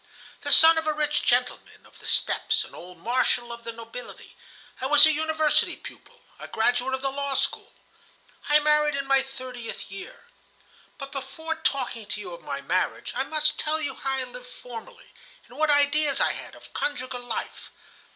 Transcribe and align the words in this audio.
The 0.41 0.51
son 0.51 0.79
of 0.79 0.87
a 0.87 0.93
rich 0.93 1.21
gentleman 1.21 1.85
of 1.85 1.99
the 1.99 2.07
steppes, 2.07 2.63
an 2.63 2.73
old 2.73 2.97
marshal 2.97 3.53
of 3.53 3.65
the 3.65 3.71
nobility, 3.71 4.35
I 4.81 4.87
was 4.87 5.05
a 5.05 5.11
University 5.13 5.75
pupil, 5.75 6.21
a 6.39 6.47
graduate 6.47 6.95
of 6.95 7.03
the 7.03 7.11
law 7.11 7.35
school. 7.35 7.71
I 8.49 8.59
married 8.61 8.95
in 8.95 9.05
my 9.05 9.21
thirtieth 9.21 9.91
year. 9.91 10.25
But 10.97 11.11
before 11.11 11.53
talking 11.53 12.07
to 12.07 12.19
you 12.19 12.33
of 12.33 12.41
my 12.41 12.61
marriage, 12.61 13.13
I 13.15 13.25
must 13.25 13.59
tell 13.59 13.79
you 13.79 13.93
how 13.93 14.15
I 14.17 14.23
lived 14.23 14.47
formerly, 14.47 15.13
and 15.47 15.55
what 15.59 15.69
ideas 15.69 16.19
I 16.19 16.31
had 16.33 16.55
of 16.55 16.73
conjugal 16.73 17.21
life. 17.21 17.69